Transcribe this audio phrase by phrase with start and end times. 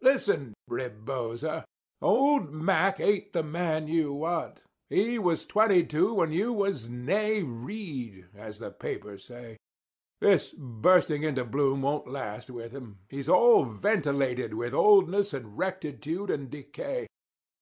[0.00, 1.66] Listen, Rebosa.
[2.00, 4.62] Old Mack ain't the man you want.
[4.88, 9.58] He was twenty two when you was née Reed, as the papers say.
[10.22, 13.00] This bursting into bloom won't last with him.
[13.10, 17.06] He's all ventilated with oldness and rectitude and decay.